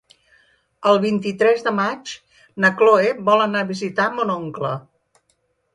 [0.91, 2.15] El vint-i-tres de maig
[2.65, 4.75] na Chloé vol anar a visitar mon oncle.